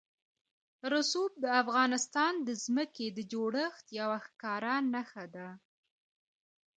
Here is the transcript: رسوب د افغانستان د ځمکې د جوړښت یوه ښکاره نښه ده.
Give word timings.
رسوب 0.93 1.31
د 1.43 1.45
افغانستان 1.61 2.33
د 2.47 2.49
ځمکې 2.63 3.07
د 3.17 3.19
جوړښت 3.31 3.85
یوه 3.99 4.17
ښکاره 4.25 4.75
نښه 4.93 5.25
ده. 5.35 5.47